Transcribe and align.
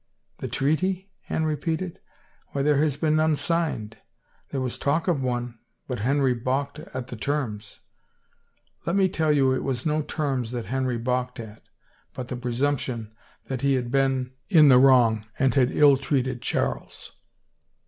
"The 0.39 0.47
treaty?" 0.47 1.11
Anne 1.29 1.43
repeated." 1.45 1.99
Why 2.53 2.63
there 2.63 2.81
has 2.81 2.97
been 2.97 3.15
none 3.17 3.35
signed. 3.35 3.97
There 4.49 4.59
was 4.59 4.79
talk 4.79 5.07
of 5.07 5.21
one— 5.21 5.59
but 5.87 5.99
Henry 5.99 6.33
balked 6.33 6.79
at 6.79 7.05
the 7.05 7.15
terms."" 7.15 7.81
Let 8.87 8.95
me 8.95 9.07
tell 9.07 9.31
you 9.31 9.53
it 9.53 9.63
was 9.63 9.85
no 9.85 10.01
terms 10.01 10.49
that 10.53 10.65
Henry 10.65 10.97
balked 10.97 11.39
at 11.39 11.61
but 12.15 12.29
the 12.29 12.35
presumption 12.35 13.13
that 13.45 13.61
he 13.61 13.75
had 13.75 13.91
been 13.91 14.31
in 14.49 14.69
the 14.69 14.79
wrong 14.79 15.17
3^3 15.17 15.19
THE 15.19 15.19
FAVOR 15.19 15.19
OF 15.19 15.37
KINGS 15.37 15.45
and 15.45 15.53
had 15.69 15.77
ill 15.77 15.97
Seated 15.97 16.41
Qiarles. 16.41 17.09